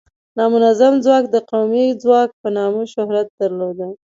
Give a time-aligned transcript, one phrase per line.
[0.37, 3.87] نامنظم ځواک د قومي ځواک په نامه شهرت درلوده.